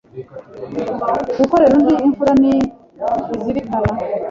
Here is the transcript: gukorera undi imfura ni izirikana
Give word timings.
gukorera 1.39 1.73
undi 1.77 1.93
imfura 2.05 2.31
ni 2.41 2.53
izirikana 3.35 3.89